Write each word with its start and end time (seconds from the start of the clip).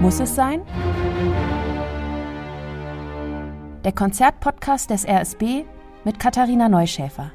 Muss 0.00 0.20
es 0.20 0.34
sein? 0.34 0.60
Der 3.82 3.92
Konzertpodcast 3.92 4.90
des 4.90 5.06
RSB 5.06 5.64
mit 6.04 6.18
Katharina 6.18 6.68
Neuschäfer. 6.68 7.32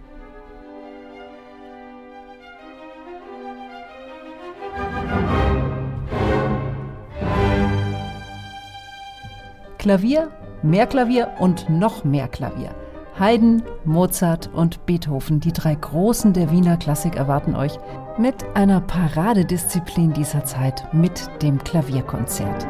Klavier, 9.79 10.29
mehr 10.62 10.85
Klavier 10.85 11.31
und 11.39 11.67
noch 11.67 12.03
mehr 12.03 12.28
Klavier. 12.28 12.75
Haydn, 13.19 13.63
Mozart 13.83 14.49
und 14.53 14.85
Beethoven, 14.85 15.41
die 15.41 15.51
drei 15.51 15.75
Großen 15.75 16.31
der 16.31 16.49
Wiener 16.49 16.77
Klassik 16.77 17.17
erwarten 17.17 17.55
euch 17.55 17.77
mit 18.17 18.45
einer 18.55 18.80
Paradedisziplin 18.80 20.13
dieser 20.13 20.45
Zeit, 20.45 20.88
mit 20.93 21.29
dem 21.41 21.61
Klavierkonzert. 21.61 22.66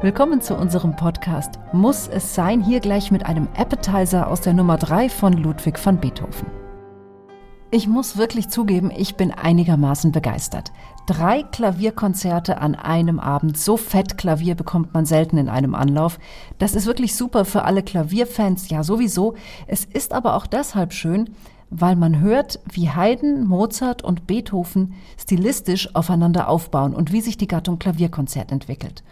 Willkommen 0.00 0.42
zu 0.42 0.54
unserem 0.54 0.94
Podcast 0.94 1.58
Muss 1.72 2.08
es 2.08 2.34
sein, 2.34 2.62
hier 2.62 2.78
gleich 2.78 3.10
mit 3.10 3.26
einem 3.26 3.48
Appetizer 3.56 4.28
aus 4.28 4.40
der 4.40 4.52
Nummer 4.52 4.76
3 4.76 5.08
von 5.08 5.32
Ludwig 5.32 5.84
van 5.84 5.98
Beethoven. 5.98 6.63
Ich 7.74 7.88
muss 7.88 8.16
wirklich 8.16 8.50
zugeben, 8.50 8.92
ich 8.96 9.16
bin 9.16 9.32
einigermaßen 9.32 10.12
begeistert. 10.12 10.70
Drei 11.06 11.42
Klavierkonzerte 11.42 12.58
an 12.58 12.76
einem 12.76 13.18
Abend. 13.18 13.58
So 13.58 13.76
fett 13.76 14.16
Klavier 14.16 14.54
bekommt 14.54 14.94
man 14.94 15.06
selten 15.06 15.38
in 15.38 15.48
einem 15.48 15.74
Anlauf. 15.74 16.20
Das 16.58 16.76
ist 16.76 16.86
wirklich 16.86 17.16
super 17.16 17.44
für 17.44 17.64
alle 17.64 17.82
Klavierfans, 17.82 18.68
ja 18.68 18.84
sowieso. 18.84 19.34
Es 19.66 19.86
ist 19.86 20.12
aber 20.12 20.36
auch 20.36 20.46
deshalb 20.46 20.92
schön, 20.92 21.30
weil 21.68 21.96
man 21.96 22.20
hört, 22.20 22.60
wie 22.70 22.90
Haydn, 22.90 23.44
Mozart 23.44 24.04
und 24.04 24.28
Beethoven 24.28 24.94
stilistisch 25.18 25.96
aufeinander 25.96 26.48
aufbauen 26.48 26.94
und 26.94 27.10
wie 27.10 27.22
sich 27.22 27.38
die 27.38 27.48
Gattung 27.48 27.80
Klavierkonzert 27.80 28.52
entwickelt. 28.52 29.02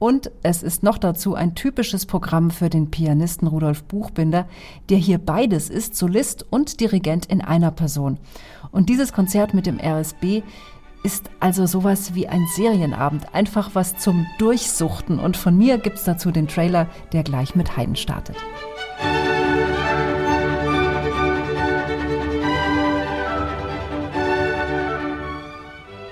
Und 0.00 0.32
es 0.42 0.62
ist 0.62 0.82
noch 0.82 0.96
dazu 0.96 1.34
ein 1.34 1.54
typisches 1.54 2.06
Programm 2.06 2.50
für 2.50 2.70
den 2.70 2.90
Pianisten 2.90 3.46
Rudolf 3.46 3.84
Buchbinder, 3.84 4.48
der 4.88 4.96
hier 4.96 5.18
beides 5.18 5.68
ist, 5.68 5.94
Solist 5.94 6.46
und 6.48 6.80
Dirigent 6.80 7.26
in 7.26 7.42
einer 7.42 7.70
Person. 7.70 8.18
Und 8.72 8.88
dieses 8.88 9.12
Konzert 9.12 9.52
mit 9.52 9.66
dem 9.66 9.78
RSB 9.78 10.42
ist 11.02 11.30
also 11.38 11.66
sowas 11.66 12.14
wie 12.14 12.28
ein 12.28 12.46
Serienabend, 12.56 13.34
einfach 13.34 13.74
was 13.74 13.98
zum 13.98 14.26
Durchsuchten. 14.38 15.18
Und 15.18 15.36
von 15.36 15.56
mir 15.56 15.76
gibt's 15.76 16.04
dazu 16.04 16.30
den 16.30 16.48
Trailer, 16.48 16.86
der 17.12 17.22
gleich 17.22 17.54
mit 17.54 17.76
Haydn 17.76 17.94
startet. 17.94 18.36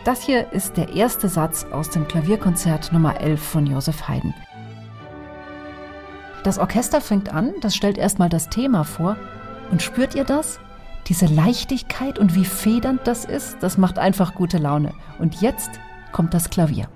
Das 0.09 0.23
hier 0.23 0.55
ist 0.55 0.79
der 0.79 0.95
erste 0.95 1.29
Satz 1.29 1.67
aus 1.71 1.91
dem 1.91 2.09
Klavierkonzert 2.09 2.95
Nummer 2.95 3.21
11 3.21 3.43
von 3.43 3.67
Joseph 3.67 4.09
Haydn. 4.09 4.33
Das 6.45 6.59
Orchester 6.59 7.03
fängt 7.03 7.35
an, 7.35 7.53
das 7.61 7.77
stellt 7.77 7.99
erstmal 7.99 8.31
das 8.31 8.49
Thema 8.49 8.85
vor. 8.85 9.19
Und 9.71 9.83
spürt 9.83 10.15
ihr 10.15 10.25
das? 10.25 10.61
Diese 11.09 11.27
Leichtigkeit 11.27 12.19
und 12.19 12.35
wie 12.35 12.47
federnd 12.47 13.03
das 13.05 13.27
ist, 13.27 13.59
das 13.61 13.77
macht 13.77 13.99
einfach 13.99 14.35
gute 14.35 14.57
Laune. 14.57 14.95
Und 15.19 15.43
jetzt 15.43 15.73
kommt 16.11 16.33
das 16.33 16.49
Klavier. 16.49 16.89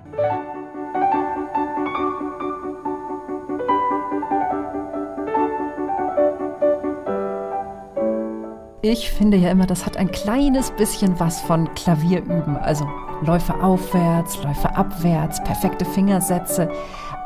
Ich 8.85 9.11
finde 9.11 9.37
ja 9.37 9.51
immer, 9.51 9.65
das 9.65 9.85
hat 9.85 9.97
ein 9.97 10.11
kleines 10.11 10.71
bisschen 10.71 11.19
was 11.19 11.39
von 11.39 11.73
Klavierüben. 11.73 12.57
Also 12.57 12.85
Läufe 13.21 13.53
aufwärts, 13.61 14.43
Läufe 14.43 14.75
abwärts, 14.75 15.43
perfekte 15.43 15.85
Fingersätze. 15.85 16.69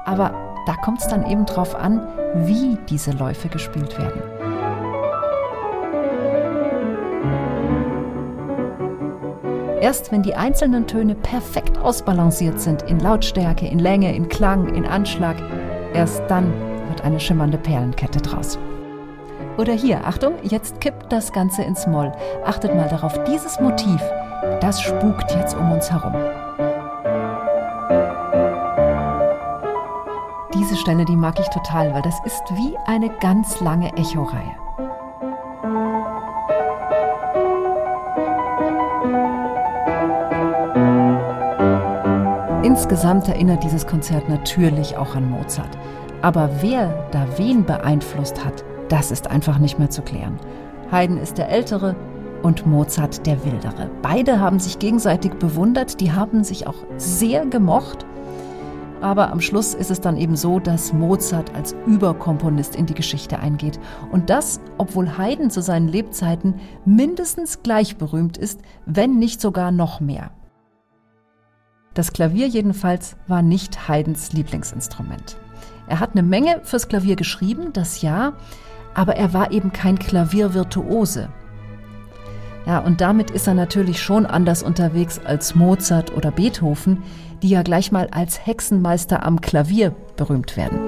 Aber 0.05 0.31
da 0.66 0.75
kommt 0.75 1.02
es 1.02 1.07
dann 1.07 1.25
eben 1.25 1.45
drauf 1.45 1.75
an, 1.75 2.02
wie 2.45 2.78
diese 2.89 3.12
Läufe 3.12 3.47
gespielt 3.47 3.97
werden. 3.97 4.22
Erst 9.79 10.12
wenn 10.12 10.23
die 10.23 10.35
einzelnen 10.35 10.88
Töne 10.88 11.16
perfekt 11.16 11.78
ausbalanciert 11.78 12.59
sind 12.59 12.81
in 12.83 13.00
Lautstärke, 13.00 13.67
in 13.67 13.79
Länge, 13.79 14.13
in 14.16 14.28
Klang, 14.28 14.73
in 14.73 14.85
Anschlag, 14.85 15.38
erst 15.94 16.22
dann 16.28 16.51
wird 16.89 17.01
eine 17.01 17.19
schimmernde 17.19 17.57
Perlenkette 17.57 18.19
draus. 18.19 18.57
Oder 19.57 19.73
hier, 19.73 20.06
Achtung, 20.06 20.34
jetzt 20.44 20.79
kippt 20.81 21.12
das 21.12 21.34
Ganze 21.34 21.63
ins 21.63 21.88
Moll. 21.88 22.12
Achtet 22.45 22.75
mal 22.75 22.88
darauf, 22.88 23.23
dieses 23.23 23.59
Motiv, 23.59 24.01
das 24.62 24.79
spukt 24.79 25.31
jetzt 25.31 25.57
um 25.57 25.72
uns 25.72 25.91
herum. 25.91 26.13
Diese 30.53 30.75
Stelle, 30.75 31.06
die 31.06 31.16
mag 31.16 31.40
ich 31.40 31.47
total, 31.50 31.94
weil 31.94 32.03
das 32.03 32.19
ist 32.23 32.44
wie 32.51 32.78
eine 32.85 33.09
ganz 33.19 33.59
lange 33.59 33.91
Echoreihe. 33.97 34.56
Insgesamt 42.63 43.28
erinnert 43.28 43.63
dieses 43.63 43.88
Konzert 43.88 44.29
natürlich 44.29 44.97
auch 44.97 45.16
an 45.16 45.31
Mozart. 45.31 45.78
Aber 46.22 46.50
wer 46.62 47.07
da 47.12 47.25
wen 47.38 47.63
beeinflusst 47.66 48.44
hat, 48.44 48.63
das 48.90 49.12
ist 49.12 49.30
einfach 49.30 49.59
nicht 49.59 49.80
mehr 49.80 49.90
zu 49.90 50.02
klären. 50.02 50.40
Haydn 50.92 51.18
ist 51.18 51.38
der 51.38 51.50
Ältere 51.50 51.96
und 52.44 52.66
Mozart 52.66 53.25
der 53.25 53.44
Wildere. 53.44 53.90
Beide 54.02 54.40
haben 54.40 54.59
sich 54.59 54.80
gegenseitig 54.80 55.34
bewundert, 55.34 56.00
die 56.00 56.12
haben 56.12 56.44
sich 56.44 56.68
auch 56.68 56.86
sehr 56.98 57.46
gemocht. 57.46 58.06
Aber 59.02 59.31
am 59.31 59.42
Schluss 59.42 59.75
ist 59.75 59.92
es 59.92 60.02
dann 60.02 60.18
eben 60.18 60.36
so, 60.36 60.59
dass 60.59 60.92
Mozart 60.92 61.53
als 61.53 61.75
Überkomponist 61.86 62.75
in 62.75 62.88
die 62.88 62.96
Geschichte 62.96 63.38
eingeht. 63.40 63.80
Und 64.12 64.30
das, 64.30 64.59
obwohl 64.78 65.18
Haydn 65.18 65.52
zu 65.52 65.62
seinen 65.62 65.88
Lebzeiten 65.88 66.56
mindestens 66.86 67.62
gleich 67.62 67.98
berühmt 67.98 68.38
ist, 68.38 68.62
wenn 68.86 69.19
nicht 69.19 69.40
sogar 69.40 69.72
noch 69.72 70.00
mehr. 70.00 70.31
Das 71.94 72.14
Klavier 72.14 72.48
jedenfalls 72.48 73.18
war 73.28 73.42
nicht 73.42 73.88
Haydns 73.88 74.34
Lieblingsinstrument. 74.34 75.38
Er 75.88 76.00
hat 76.00 76.12
eine 76.12 76.24
Menge 76.24 76.62
fürs 76.64 76.88
Klavier 76.88 77.16
geschrieben, 77.16 77.74
das 77.74 78.02
ja, 78.02 78.34
aber 78.97 79.16
er 79.16 79.31
war 79.31 79.52
eben 79.52 79.72
kein 79.72 80.00
Klaviervirtuose. 80.00 81.30
Ja, 82.66 82.80
und 82.80 83.00
damit 83.00 83.30
ist 83.30 83.47
er 83.47 83.53
natürlich 83.53 84.02
schon 84.02 84.25
anders 84.25 84.63
unterwegs 84.63 85.22
als 85.24 85.53
Mozart 85.53 86.18
oder 86.18 86.31
Beethoven, 86.31 87.03
die 87.44 87.50
ja 87.50 87.62
gleich 87.62 87.91
mal 87.91 88.07
als 88.12 88.46
Hexenmeister 88.46 89.24
am 89.24 89.40
Klavier 89.40 89.94
berühmt 90.18 90.57
werden. 90.57 90.80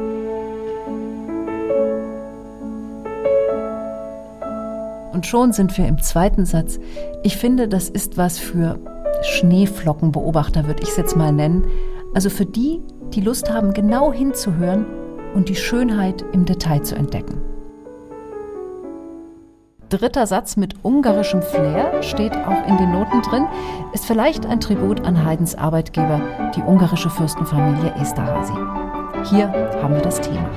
Und 5.13 5.27
schon 5.27 5.53
sind 5.53 5.77
wir 5.77 5.87
im 5.87 6.01
zweiten 6.01 6.45
Satz. 6.45 6.79
Ich 7.21 7.37
finde, 7.37 7.67
das 7.67 7.89
ist 7.89 8.17
was 8.17 8.39
für 8.39 8.79
Schneeflockenbeobachter, 9.21 10.65
würde 10.65 10.81
ich 10.81 10.89
es 10.89 10.97
jetzt 10.97 11.15
mal 11.15 11.31
nennen. 11.31 11.67
Also 12.15 12.31
für 12.31 12.45
die, 12.47 12.81
die 13.13 13.21
Lust 13.21 13.53
haben, 13.53 13.73
genau 13.73 14.11
hinzuhören 14.11 14.87
und 15.35 15.47
die 15.47 15.55
Schönheit 15.55 16.25
im 16.33 16.45
Detail 16.45 16.81
zu 16.81 16.95
entdecken. 16.95 17.58
Dritter 19.89 20.27
Satz 20.27 20.55
mit 20.55 20.75
ungarischem 20.83 21.41
Flair 21.41 22.03
steht 22.03 22.35
auch 22.35 22.67
in 22.67 22.77
den 22.77 22.91
Noten 22.91 23.23
drin, 23.23 23.47
ist 23.91 24.05
vielleicht 24.05 24.45
ein 24.45 24.59
Tribut 24.59 25.03
an 25.03 25.25
Haydns 25.25 25.55
Arbeitgeber, 25.55 26.21
die 26.55 26.61
ungarische 26.61 27.09
Fürstenfamilie 27.09 27.95
Esterhazy. 27.99 28.53
Hier 29.31 29.51
haben 29.81 29.95
wir 29.95 30.01
das 30.01 30.21
Thema. 30.21 30.47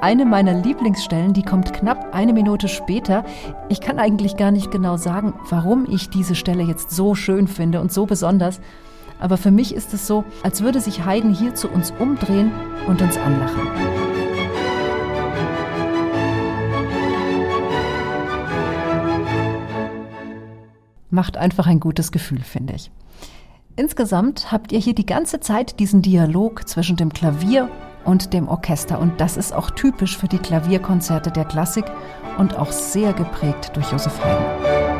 Eine 0.00 0.24
meiner 0.24 0.54
Lieblingsstellen, 0.54 1.32
die 1.32 1.42
kommt 1.42 1.72
knapp 1.72 2.14
eine 2.14 2.32
Minute 2.32 2.68
später. 2.68 3.24
Ich 3.68 3.80
kann 3.80 3.98
eigentlich 3.98 4.36
gar 4.36 4.50
nicht 4.50 4.70
genau 4.70 4.96
sagen, 4.96 5.34
warum 5.48 5.86
ich 5.90 6.08
diese 6.08 6.34
Stelle 6.34 6.62
jetzt 6.62 6.90
so 6.90 7.14
schön 7.14 7.46
finde 7.46 7.80
und 7.80 7.92
so 7.92 8.06
besonders. 8.06 8.60
Aber 9.18 9.36
für 9.36 9.50
mich 9.50 9.74
ist 9.74 9.92
es 9.92 10.06
so, 10.06 10.24
als 10.42 10.62
würde 10.62 10.80
sich 10.80 11.04
Haydn 11.04 11.34
hier 11.34 11.54
zu 11.54 11.68
uns 11.68 11.92
umdrehen 11.98 12.50
und 12.86 13.02
uns 13.02 13.18
anlachen. 13.18 13.60
Macht 21.10 21.36
einfach 21.36 21.66
ein 21.66 21.80
gutes 21.80 22.12
Gefühl, 22.12 22.40
finde 22.40 22.74
ich. 22.74 22.90
Insgesamt 23.76 24.50
habt 24.52 24.72
ihr 24.72 24.78
hier 24.78 24.94
die 24.94 25.06
ganze 25.06 25.40
Zeit 25.40 25.80
diesen 25.80 26.02
Dialog 26.02 26.68
zwischen 26.68 26.96
dem 26.96 27.12
Klavier 27.12 27.68
und 28.04 28.32
dem 28.32 28.48
Orchester. 28.48 28.98
Und 28.98 29.20
das 29.20 29.36
ist 29.36 29.52
auch 29.52 29.70
typisch 29.70 30.16
für 30.16 30.28
die 30.28 30.38
Klavierkonzerte 30.38 31.30
der 31.30 31.44
Klassik 31.44 31.84
und 32.38 32.56
auch 32.56 32.72
sehr 32.72 33.12
geprägt 33.12 33.72
durch 33.74 33.90
Josef 33.92 34.18
Haydn. 34.24 34.90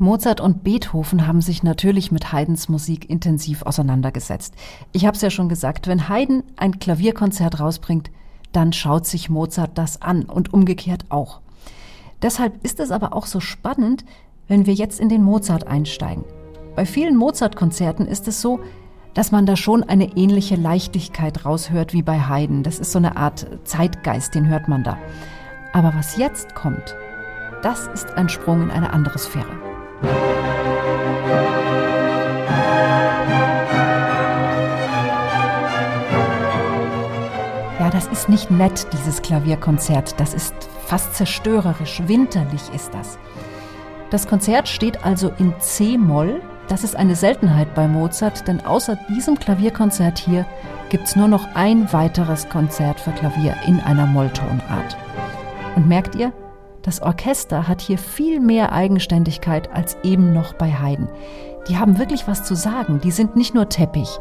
Mozart 0.00 0.40
und 0.40 0.62
Beethoven 0.62 1.26
haben 1.26 1.40
sich 1.40 1.64
natürlich 1.64 2.12
mit 2.12 2.32
Haydns 2.32 2.68
Musik 2.68 3.10
intensiv 3.10 3.62
auseinandergesetzt. 3.62 4.54
Ich 4.92 5.06
habe 5.06 5.16
es 5.16 5.22
ja 5.22 5.30
schon 5.30 5.48
gesagt, 5.48 5.88
wenn 5.88 6.08
Haydn 6.08 6.44
ein 6.56 6.78
Klavierkonzert 6.78 7.58
rausbringt, 7.58 8.10
dann 8.52 8.72
schaut 8.72 9.06
sich 9.06 9.28
Mozart 9.28 9.76
das 9.76 10.00
an 10.00 10.22
und 10.22 10.54
umgekehrt 10.54 11.06
auch. 11.08 11.40
Deshalb 12.22 12.64
ist 12.64 12.80
es 12.80 12.90
aber 12.90 13.12
auch 13.12 13.26
so 13.26 13.40
spannend, 13.40 14.04
wenn 14.46 14.66
wir 14.66 14.74
jetzt 14.74 15.00
in 15.00 15.08
den 15.08 15.22
Mozart 15.22 15.66
einsteigen. 15.66 16.24
Bei 16.74 16.86
vielen 16.86 17.16
Mozart-Konzerten 17.16 18.06
ist 18.06 18.28
es 18.28 18.40
so, 18.40 18.60
dass 19.18 19.32
man 19.32 19.46
da 19.46 19.56
schon 19.56 19.82
eine 19.82 20.16
ähnliche 20.16 20.54
Leichtigkeit 20.54 21.44
raushört 21.44 21.92
wie 21.92 22.02
bei 22.02 22.20
Haydn. 22.20 22.62
Das 22.62 22.78
ist 22.78 22.92
so 22.92 22.98
eine 23.00 23.16
Art 23.16 23.48
Zeitgeist, 23.64 24.32
den 24.36 24.46
hört 24.46 24.68
man 24.68 24.84
da. 24.84 24.96
Aber 25.72 25.92
was 25.96 26.16
jetzt 26.16 26.54
kommt, 26.54 26.94
das 27.64 27.88
ist 27.88 28.12
ein 28.12 28.28
Sprung 28.28 28.62
in 28.62 28.70
eine 28.70 28.92
andere 28.92 29.18
Sphäre. 29.18 29.50
Ja, 37.80 37.90
das 37.90 38.06
ist 38.06 38.28
nicht 38.28 38.52
nett, 38.52 38.86
dieses 38.92 39.20
Klavierkonzert. 39.20 40.14
Das 40.20 40.32
ist 40.32 40.54
fast 40.86 41.16
zerstörerisch. 41.16 42.02
Winterlich 42.06 42.62
ist 42.72 42.94
das. 42.94 43.18
Das 44.10 44.28
Konzert 44.28 44.68
steht 44.68 45.04
also 45.04 45.32
in 45.40 45.52
C-Moll. 45.58 46.40
Das 46.68 46.84
ist 46.84 46.96
eine 46.96 47.16
Seltenheit 47.16 47.74
bei 47.74 47.88
Mozart, 47.88 48.46
denn 48.46 48.64
außer 48.64 48.98
diesem 49.08 49.38
Klavierkonzert 49.38 50.18
hier 50.18 50.44
gibt 50.90 51.04
es 51.04 51.16
nur 51.16 51.28
noch 51.28 51.54
ein 51.54 51.90
weiteres 51.92 52.48
Konzert 52.50 53.00
für 53.00 53.12
Klavier 53.12 53.54
in 53.66 53.80
einer 53.80 54.04
Molltonart. 54.04 54.96
Und 55.76 55.88
merkt 55.88 56.14
ihr, 56.14 56.32
das 56.82 57.00
Orchester 57.00 57.68
hat 57.68 57.80
hier 57.80 57.98
viel 57.98 58.40
mehr 58.40 58.72
Eigenständigkeit 58.72 59.70
als 59.72 59.96
eben 60.02 60.32
noch 60.32 60.52
bei 60.54 60.70
Haydn. 60.70 61.08
Die 61.68 61.78
haben 61.78 61.98
wirklich 61.98 62.28
was 62.28 62.44
zu 62.44 62.54
sagen. 62.54 63.00
Die 63.02 63.10
sind 63.10 63.34
nicht 63.36 63.54
nur 63.54 63.68
Teppich. 63.68 64.18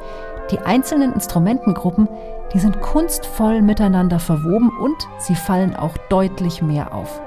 Die 0.51 0.59
einzelnen 0.59 1.13
Instrumentengruppen, 1.13 2.07
die 2.53 2.59
sind 2.59 2.81
kunstvoll 2.81 3.61
miteinander 3.61 4.19
verwoben 4.19 4.71
und 4.81 4.95
sie 5.17 5.35
fallen 5.35 5.75
auch 5.75 5.97
deutlich 6.09 6.61
mehr 6.61 6.93
auf. 6.93 7.21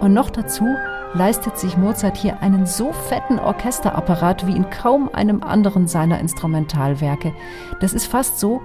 Und 0.00 0.14
noch 0.14 0.30
dazu 0.30 0.64
leistet 1.14 1.58
sich 1.58 1.76
Mozart 1.76 2.16
hier 2.16 2.42
einen 2.42 2.66
so 2.66 2.92
fetten 2.92 3.38
Orchesterapparat 3.38 4.46
wie 4.46 4.56
in 4.56 4.70
kaum 4.70 5.08
einem 5.12 5.42
anderen 5.42 5.86
seiner 5.86 6.20
Instrumentalwerke. 6.20 7.32
Das 7.80 7.92
ist 7.92 8.06
fast 8.06 8.38
so, 8.38 8.60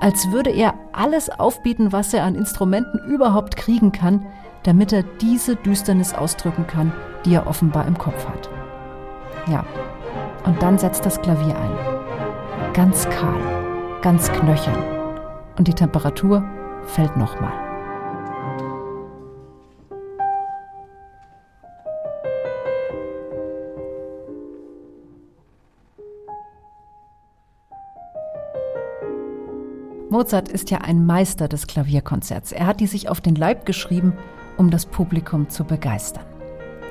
als 0.00 0.30
würde 0.30 0.50
er 0.50 0.74
alles 0.92 1.30
aufbieten, 1.30 1.92
was 1.92 2.12
er 2.12 2.24
an 2.24 2.34
Instrumenten 2.34 2.98
überhaupt 3.06 3.56
kriegen 3.56 3.92
kann, 3.92 4.26
damit 4.62 4.92
er 4.92 5.02
diese 5.02 5.56
Düsternis 5.56 6.12
ausdrücken 6.12 6.66
kann, 6.66 6.92
die 7.24 7.34
er 7.34 7.46
offenbar 7.46 7.86
im 7.86 7.96
Kopf 7.96 8.26
hat. 8.28 8.50
Ja, 9.46 9.64
und 10.44 10.60
dann 10.62 10.78
setzt 10.78 11.06
das 11.06 11.20
Klavier 11.20 11.56
ein. 11.56 12.72
Ganz 12.72 13.08
kahl, 13.08 14.00
ganz 14.02 14.30
knöchern. 14.32 14.82
Und 15.56 15.68
die 15.68 15.74
Temperatur 15.74 16.44
fällt 16.84 17.16
nochmal. 17.16 17.65
Mozart 30.16 30.48
ist 30.48 30.70
ja 30.70 30.78
ein 30.78 31.04
Meister 31.04 31.46
des 31.46 31.66
Klavierkonzerts. 31.66 32.50
Er 32.50 32.66
hat 32.66 32.80
die 32.80 32.86
sich 32.86 33.10
auf 33.10 33.20
den 33.20 33.34
Leib 33.34 33.66
geschrieben 33.66 34.14
um 34.56 34.70
das 34.70 34.86
Publikum 34.86 35.50
zu 35.50 35.64
begeistern. 35.64 36.24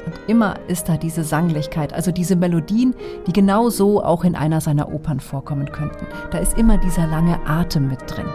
Und 0.06 0.13
immer 0.27 0.60
ist 0.68 0.88
da 0.88 0.98
diese 0.98 1.24
Sanglichkeit, 1.24 1.92
also 1.92 2.12
diese 2.12 2.36
Melodien, 2.36 2.94
die 3.25 3.33
genau 3.33 3.72
so 3.72 4.04
auch 4.04 4.24
in 4.25 4.36
einer 4.36 4.62
seiner 4.62 4.94
Opern 4.94 5.19
vorkommen 5.19 5.72
könnten. 5.72 6.06
Da 6.30 6.38
ist 6.38 6.56
immer 6.56 6.77
dieser 6.77 7.07
lange 7.07 7.39
Atem 7.48 7.88
mit 7.88 8.01
drin. 8.06 8.27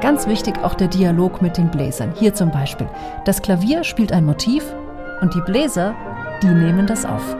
Ganz 0.00 0.26
wichtig 0.26 0.54
auch 0.64 0.72
der 0.72 0.88
Dialog 0.88 1.42
mit 1.42 1.58
den 1.58 1.70
Bläsern. 1.70 2.14
Hier 2.14 2.32
zum 2.32 2.50
Beispiel. 2.50 2.88
Das 3.26 3.42
Klavier 3.42 3.84
spielt 3.84 4.12
ein 4.12 4.24
Motiv 4.24 4.64
und 5.20 5.34
die 5.34 5.42
Bläser, 5.42 5.94
die 6.42 6.48
nehmen 6.48 6.86
das 6.86 7.04
auf. 7.04 7.36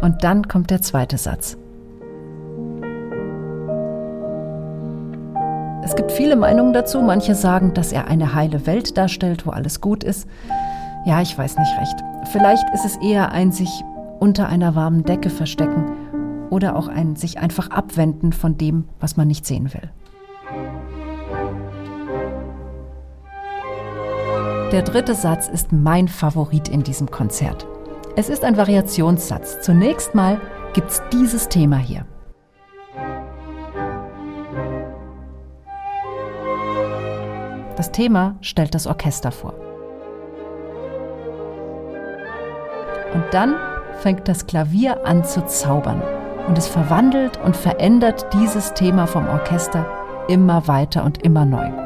Und 0.00 0.22
dann 0.22 0.46
kommt 0.48 0.70
der 0.70 0.82
zweite 0.82 1.16
Satz. 1.16 1.56
Es 5.82 5.96
gibt 5.96 6.12
viele 6.12 6.36
Meinungen 6.36 6.72
dazu. 6.72 7.00
Manche 7.00 7.34
sagen, 7.34 7.72
dass 7.72 7.92
er 7.92 8.06
eine 8.06 8.34
heile 8.34 8.66
Welt 8.66 8.98
darstellt, 8.98 9.46
wo 9.46 9.50
alles 9.50 9.80
gut 9.80 10.04
ist. 10.04 10.28
Ja, 11.06 11.22
ich 11.22 11.36
weiß 11.36 11.56
nicht 11.56 11.78
recht. 11.78 11.96
Vielleicht 12.32 12.64
ist 12.74 12.84
es 12.84 12.96
eher 12.96 13.32
ein 13.32 13.52
sich 13.52 13.82
unter 14.20 14.48
einer 14.48 14.74
warmen 14.74 15.04
Decke 15.04 15.30
verstecken 15.30 15.92
oder 16.50 16.76
auch 16.76 16.88
ein 16.88 17.16
sich 17.16 17.38
einfach 17.38 17.70
abwenden 17.70 18.32
von 18.32 18.56
dem, 18.56 18.84
was 19.00 19.16
man 19.16 19.28
nicht 19.28 19.46
sehen 19.46 19.72
will. 19.72 19.90
Der 24.72 24.82
dritte 24.82 25.14
Satz 25.14 25.48
ist 25.48 25.72
mein 25.72 26.08
Favorit 26.08 26.68
in 26.68 26.82
diesem 26.82 27.10
Konzert. 27.10 27.66
Es 28.16 28.28
ist 28.28 28.44
ein 28.44 28.56
Variationssatz. 28.56 29.60
Zunächst 29.60 30.14
mal 30.14 30.40
gibt 30.72 30.90
es 30.90 31.02
dieses 31.12 31.48
Thema 31.48 31.76
hier. 31.76 32.06
Das 37.76 37.92
Thema 37.92 38.36
stellt 38.40 38.74
das 38.74 38.86
Orchester 38.86 39.30
vor. 39.30 39.54
Und 43.12 43.24
dann 43.32 43.54
fängt 44.00 44.26
das 44.26 44.46
Klavier 44.46 45.06
an 45.06 45.24
zu 45.24 45.44
zaubern 45.46 46.02
und 46.48 46.58
es 46.58 46.66
verwandelt 46.66 47.38
und 47.44 47.56
verändert 47.56 48.26
dieses 48.32 48.74
Thema 48.74 49.06
vom 49.06 49.28
Orchester 49.28 49.86
immer 50.28 50.66
weiter 50.66 51.04
und 51.04 51.22
immer 51.22 51.44
neu. 51.44 51.83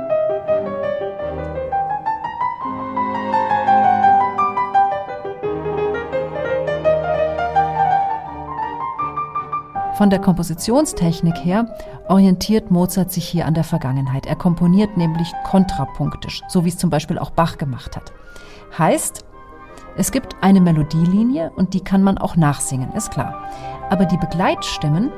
Von 9.99 10.11
der 10.11 10.21
Kompositionstechnik 10.21 11.45
her 11.45 11.75
orientiert 12.07 12.71
Mozart 12.71 13.11
sich 13.11 13.27
hier 13.27 13.47
an 13.47 13.55
der 13.55 13.65
Vergangenheit. 13.65 14.27
Er 14.27 14.37
komponiert 14.37 14.97
nämlich 14.97 15.33
kontrapunktisch, 15.43 16.41
so 16.47 16.65
wie 16.65 16.69
es 16.69 16.79
zum 16.79 16.89
Beispiel 16.89 17.19
auch 17.19 17.31
Bach 17.31 17.59
gemacht 17.59 17.97
hat. 17.97 18.13
Heißt, 18.79 19.25
es 19.97 20.13
gibt 20.13 20.37
eine 20.41 20.61
Melodielinie 20.61 21.51
und 21.57 21.75
die 21.75 21.81
kann 21.81 22.05
man 22.05 22.17
auch 22.17 22.37
nachsingen, 22.37 22.93
ist 22.93 23.11
klar. 23.11 23.43
Aber 23.91 24.05
die 24.05 24.17
Begleitstimmen, 24.19 25.11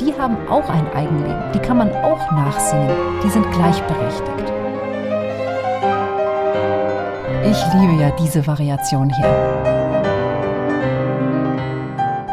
die 0.00 0.12
haben 0.18 0.36
auch 0.48 0.68
ein 0.68 0.92
Eigenleben. 0.92 1.52
Die 1.54 1.60
kann 1.60 1.78
man 1.78 1.92
auch 1.92 2.32
nachsingen. 2.32 2.90
Die 3.22 3.30
sind 3.30 3.48
gleichberechtigt. 3.52 4.52
Ich 7.48 7.74
liebe 7.74 8.02
ja 8.02 8.10
diese 8.16 8.44
Variation 8.44 9.08
hier. 9.08 9.60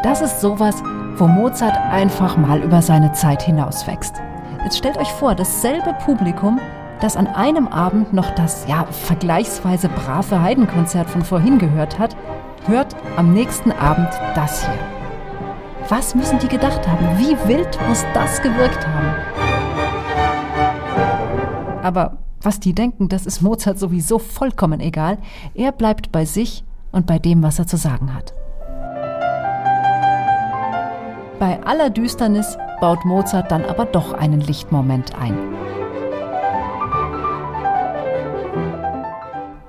Das 0.02 0.20
ist 0.22 0.40
sowas, 0.40 0.82
wo 1.18 1.26
Mozart 1.26 1.76
einfach 1.76 2.36
mal 2.36 2.62
über 2.62 2.80
seine 2.80 3.12
Zeit 3.12 3.42
hinauswächst. 3.42 4.14
Jetzt 4.62 4.78
stellt 4.78 4.98
euch 4.98 5.12
vor, 5.12 5.34
dasselbe 5.34 5.94
Publikum, 6.04 6.60
das 7.00 7.16
an 7.16 7.26
einem 7.26 7.68
Abend 7.68 8.12
noch 8.12 8.30
das 8.30 8.66
ja 8.68 8.84
vergleichsweise 8.86 9.88
brave 9.88 10.40
Heidenkonzert 10.40 11.10
von 11.10 11.22
vorhin 11.22 11.58
gehört 11.58 11.98
hat, 11.98 12.16
hört 12.66 12.94
am 13.16 13.32
nächsten 13.32 13.72
Abend 13.72 14.08
das 14.34 14.64
hier. 14.64 14.78
Was 15.88 16.14
müssen 16.14 16.38
die 16.38 16.48
gedacht 16.48 16.86
haben? 16.86 17.18
Wie 17.18 17.36
wild 17.48 17.78
muss 17.88 18.04
das 18.14 18.42
gewirkt 18.42 18.86
haben? 18.86 19.14
Aber 21.82 22.18
was 22.42 22.60
die 22.60 22.74
denken, 22.74 23.08
das 23.08 23.26
ist 23.26 23.40
Mozart 23.40 23.78
sowieso 23.78 24.18
vollkommen 24.18 24.80
egal. 24.80 25.18
Er 25.54 25.72
bleibt 25.72 26.12
bei 26.12 26.24
sich 26.24 26.64
und 26.92 27.06
bei 27.06 27.18
dem, 27.18 27.42
was 27.42 27.58
er 27.58 27.66
zu 27.66 27.76
sagen 27.76 28.14
hat. 28.14 28.34
Bei 31.38 31.62
aller 31.64 31.90
Düsternis 31.90 32.58
baut 32.80 33.04
Mozart 33.04 33.52
dann 33.52 33.64
aber 33.64 33.84
doch 33.84 34.12
einen 34.12 34.40
Lichtmoment 34.40 35.14
ein. 35.14 35.36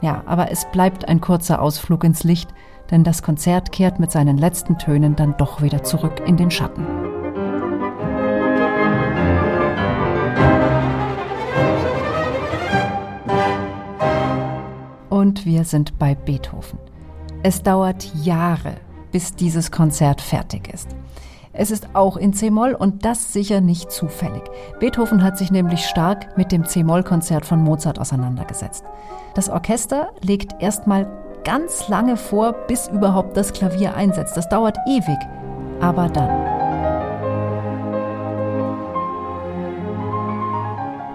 Ja, 0.01 0.23
aber 0.25 0.51
es 0.51 0.65
bleibt 0.71 1.07
ein 1.07 1.21
kurzer 1.21 1.61
Ausflug 1.61 2.03
ins 2.03 2.23
Licht, 2.23 2.49
denn 2.89 3.03
das 3.03 3.21
Konzert 3.21 3.71
kehrt 3.71 3.99
mit 3.99 4.11
seinen 4.11 4.37
letzten 4.37 4.79
Tönen 4.79 5.15
dann 5.15 5.35
doch 5.37 5.61
wieder 5.61 5.83
zurück 5.83 6.23
in 6.25 6.37
den 6.37 6.49
Schatten. 6.49 6.87
Und 15.09 15.45
wir 15.45 15.65
sind 15.65 15.99
bei 15.99 16.15
Beethoven. 16.15 16.79
Es 17.43 17.61
dauert 17.61 18.09
Jahre, 18.15 18.75
bis 19.11 19.35
dieses 19.35 19.69
Konzert 19.69 20.21
fertig 20.21 20.73
ist. 20.73 20.95
Es 21.51 21.71
ist 21.71 21.95
auch 21.95 22.15
in 22.15 22.33
C-Moll 22.33 22.73
und 22.73 23.05
das 23.05 23.33
sicher 23.33 23.59
nicht 23.59 23.91
zufällig. 23.91 24.43
Beethoven 24.79 25.23
hat 25.23 25.37
sich 25.37 25.49
nämlich 25.51 25.85
stark 25.85 26.37
mit 26.37 26.51
dem 26.51 26.63
C-Moll-Konzert 26.63 27.43
von 27.45 27.63
Mozart 27.63 27.99
auseinandergesetzt. 27.99 28.83
Das 29.33 29.49
Orchester 29.49 30.09
legt 30.21 30.61
erstmal 30.61 31.07
ganz 31.43 31.87
lange 31.87 32.17
vor, 32.17 32.53
bis 32.53 32.87
überhaupt 32.87 33.35
das 33.35 33.51
Klavier 33.51 33.95
einsetzt. 33.95 34.37
Das 34.37 34.47
dauert 34.47 34.77
ewig. 34.87 35.17
Aber 35.81 36.07
dann. 36.09 36.29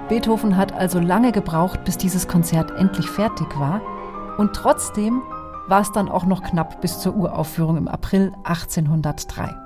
Beethoven 0.09 0.57
hat 0.57 0.73
also 0.73 0.99
lange 0.99 1.31
gebraucht, 1.31 1.85
bis 1.85 1.97
dieses 1.97 2.27
Konzert 2.27 2.73
endlich 2.73 3.09
fertig 3.09 3.49
war. 3.59 3.81
Und 4.37 4.53
trotzdem 4.53 5.23
war 5.69 5.81
es 5.81 5.93
dann 5.93 6.09
auch 6.09 6.27
noch 6.27 6.43
knapp 6.43 6.81
bis 6.81 6.99
zur 6.99 7.15
Uraufführung 7.15 7.77
im 7.77 7.89
April 7.89 8.33
1803. 8.43 9.64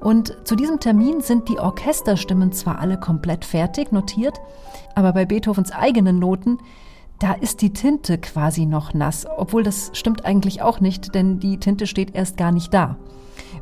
Und 0.00 0.36
zu 0.44 0.56
diesem 0.56 0.78
Termin 0.78 1.20
sind 1.20 1.48
die 1.48 1.58
Orchesterstimmen 1.58 2.52
zwar 2.52 2.78
alle 2.78 2.98
komplett 2.98 3.44
fertig 3.44 3.92
notiert, 3.92 4.40
aber 4.94 5.12
bei 5.12 5.24
Beethovens 5.24 5.72
eigenen 5.72 6.18
Noten, 6.18 6.58
da 7.18 7.32
ist 7.32 7.62
die 7.62 7.72
Tinte 7.72 8.18
quasi 8.18 8.66
noch 8.66 8.92
nass, 8.92 9.26
obwohl 9.36 9.62
das 9.62 9.90
stimmt 9.94 10.26
eigentlich 10.26 10.60
auch 10.60 10.80
nicht, 10.80 11.14
denn 11.14 11.40
die 11.40 11.58
Tinte 11.58 11.86
steht 11.86 12.14
erst 12.14 12.36
gar 12.36 12.52
nicht 12.52 12.74
da. 12.74 12.96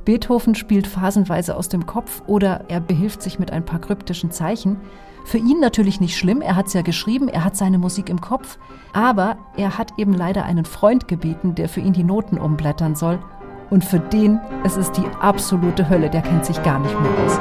Beethoven 0.05 0.55
spielt 0.55 0.87
phasenweise 0.87 1.57
aus 1.57 1.69
dem 1.69 1.87
Kopf 1.87 2.23
oder 2.27 2.65
er 2.69 2.81
behilft 2.81 3.23
sich 3.23 3.39
mit 3.39 3.53
ein 3.53 3.65
paar 3.65 3.81
kryptischen 3.81 4.31
Zeichen. 4.31 4.77
Für 5.25 5.39
ihn 5.39 5.61
natürlich 5.61 6.01
nicht 6.01 6.19
schlimm, 6.19 6.43
er 6.43 6.57
hat 6.57 6.67
es 6.67 6.75
ja 6.75 6.83
geschrieben, 6.83 7.29
er 7.29 7.45
hat 7.45 7.57
seine 7.57 7.79
Musik 7.79 8.11
im 8.11 8.21
Kopf, 8.21 8.59
aber 8.93 9.39
er 9.57 9.79
hat 9.79 9.99
eben 9.99 10.13
leider 10.13 10.45
einen 10.45 10.67
Freund 10.67 11.09
gebeten, 11.09 11.55
der 11.55 11.69
für 11.69 11.81
ihn 11.81 11.95
die 11.95 12.05
Noten 12.05 12.39
umblättern 12.39 12.95
soll 12.95 13.21
und 13.71 13.85
für 13.85 13.99
den 13.99 14.41
ist 14.65 14.77
es 14.77 14.93
die 14.93 15.07
absolute 15.21 15.89
Hölle, 15.89 16.11
der 16.11 16.23
kennt 16.23 16.45
sich 16.45 16.63
gar 16.63 16.79
nicht 16.79 16.95
mehr 17.01 17.25
aus. 17.25 17.41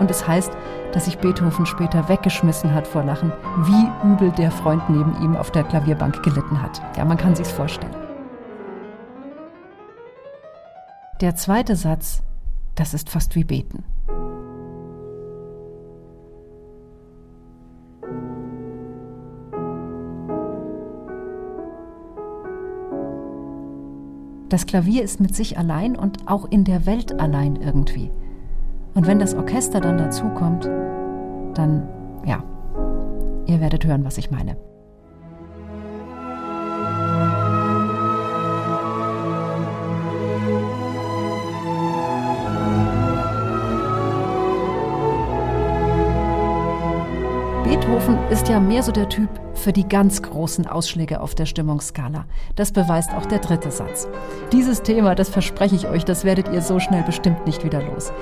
Und 0.00 0.10
es 0.10 0.26
heißt, 0.26 0.52
dass 0.92 1.04
sich 1.04 1.18
Beethoven 1.18 1.66
später 1.66 2.08
weggeschmissen 2.08 2.74
hat 2.74 2.86
vor 2.86 3.04
Lachen, 3.04 3.32
wie 3.62 4.08
übel 4.08 4.30
der 4.32 4.50
Freund 4.50 4.88
neben 4.88 5.14
ihm 5.22 5.36
auf 5.36 5.50
der 5.50 5.64
Klavierbank 5.64 6.22
gelitten 6.22 6.60
hat. 6.60 6.82
Ja, 6.96 7.04
man 7.04 7.16
kann 7.16 7.34
sich's 7.34 7.52
vorstellen. 7.52 7.94
Der 11.20 11.36
zweite 11.36 11.76
Satz, 11.76 12.22
das 12.74 12.94
ist 12.94 13.10
fast 13.10 13.34
wie 13.34 13.44
beten. 13.44 13.84
Das 24.50 24.66
Klavier 24.66 25.04
ist 25.04 25.20
mit 25.20 25.34
sich 25.34 25.56
allein 25.56 25.94
und 25.96 26.28
auch 26.28 26.44
in 26.50 26.64
der 26.64 26.84
Welt 26.84 27.20
allein 27.20 27.54
irgendwie. 27.54 28.10
Und 28.94 29.06
wenn 29.06 29.20
das 29.20 29.34
Orchester 29.34 29.80
dann 29.80 29.96
dazukommt, 29.96 30.64
dann, 31.54 31.88
ja, 32.26 32.42
ihr 33.46 33.60
werdet 33.60 33.86
hören, 33.86 34.04
was 34.04 34.18
ich 34.18 34.32
meine. 34.32 34.56
Beethoven 47.80 48.18
ist 48.28 48.46
ja 48.46 48.60
mehr 48.60 48.82
so 48.82 48.92
der 48.92 49.08
Typ 49.08 49.30
für 49.54 49.72
die 49.72 49.88
ganz 49.88 50.20
großen 50.20 50.66
Ausschläge 50.66 51.22
auf 51.22 51.34
der 51.34 51.46
Stimmungsskala. 51.46 52.26
Das 52.54 52.72
beweist 52.72 53.10
auch 53.14 53.24
der 53.24 53.38
dritte 53.38 53.70
Satz. 53.70 54.06
Dieses 54.52 54.82
Thema, 54.82 55.14
das 55.14 55.30
verspreche 55.30 55.76
ich 55.76 55.88
euch, 55.88 56.04
das 56.04 56.24
werdet 56.24 56.52
ihr 56.52 56.60
so 56.60 56.78
schnell 56.78 57.02
bestimmt 57.04 57.46
nicht 57.46 57.64
wieder 57.64 57.82
los. 57.82 58.12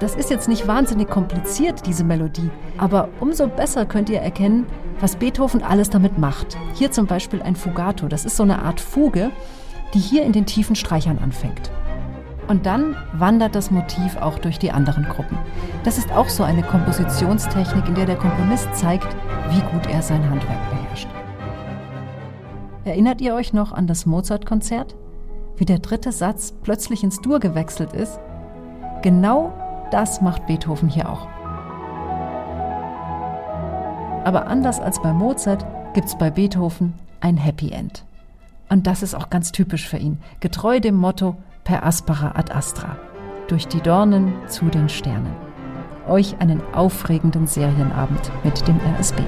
Das 0.00 0.16
ist 0.16 0.28
jetzt 0.28 0.50
nicht 0.50 0.68
wahnsinnig 0.68 1.08
kompliziert, 1.08 1.86
diese 1.86 2.04
Melodie, 2.04 2.50
aber 2.76 3.08
umso 3.18 3.48
besser 3.48 3.86
könnt 3.86 4.10
ihr 4.10 4.20
erkennen, 4.20 4.66
was 5.00 5.16
Beethoven 5.16 5.62
alles 5.62 5.88
damit 5.88 6.18
macht. 6.18 6.58
Hier 6.74 6.90
zum 6.90 7.06
Beispiel 7.06 7.40
ein 7.40 7.56
Fugato, 7.56 8.08
das 8.08 8.26
ist 8.26 8.36
so 8.36 8.42
eine 8.42 8.60
Art 8.64 8.82
Fuge, 8.82 9.30
die 9.94 9.98
hier 9.98 10.24
in 10.24 10.32
den 10.32 10.44
tiefen 10.44 10.76
Streichern 10.76 11.18
anfängt. 11.18 11.70
Und 12.48 12.64
dann 12.66 12.96
wandert 13.12 13.54
das 13.54 13.70
Motiv 13.70 14.16
auch 14.18 14.38
durch 14.38 14.58
die 14.58 14.70
anderen 14.70 15.04
Gruppen. 15.04 15.38
Das 15.84 15.98
ist 15.98 16.12
auch 16.12 16.28
so 16.28 16.44
eine 16.44 16.62
Kompositionstechnik, 16.62 17.88
in 17.88 17.94
der 17.94 18.06
der 18.06 18.16
Komponist 18.16 18.74
zeigt, 18.74 19.16
wie 19.50 19.60
gut 19.72 19.86
er 19.88 20.02
sein 20.02 20.22
Handwerk 20.30 20.70
beherrscht. 20.70 21.08
Erinnert 22.84 23.20
ihr 23.20 23.34
euch 23.34 23.52
noch 23.52 23.72
an 23.72 23.88
das 23.88 24.06
Mozart-Konzert? 24.06 24.94
Wie 25.56 25.64
der 25.64 25.80
dritte 25.80 26.12
Satz 26.12 26.54
plötzlich 26.62 27.02
ins 27.02 27.20
Dur 27.20 27.40
gewechselt 27.40 27.92
ist? 27.92 28.20
Genau 29.02 29.52
das 29.90 30.20
macht 30.20 30.46
Beethoven 30.46 30.88
hier 30.88 31.10
auch. 31.10 31.26
Aber 34.24 34.46
anders 34.46 34.80
als 34.80 35.00
bei 35.02 35.12
Mozart 35.12 35.64
gibt 35.94 36.08
es 36.08 36.18
bei 36.18 36.30
Beethoven 36.30 36.94
ein 37.20 37.36
Happy 37.36 37.70
End. 37.70 38.04
Und 38.68 38.86
das 38.86 39.02
ist 39.02 39.14
auch 39.14 39.30
ganz 39.30 39.52
typisch 39.52 39.88
für 39.88 39.98
ihn, 39.98 40.18
getreu 40.40 40.80
dem 40.80 40.96
Motto 40.96 41.36
per 41.66 41.84
aspera 41.84 42.32
ad 42.34 42.50
astra, 42.50 42.96
durch 43.48 43.66
die 43.66 43.80
Dornen 43.80 44.32
zu 44.46 44.66
den 44.66 44.88
Sternen. 44.88 45.34
Euch 46.06 46.36
einen 46.38 46.62
aufregenden 46.72 47.48
Serienabend 47.48 48.30
mit 48.44 48.66
dem 48.68 48.78
RSB. 48.96 49.20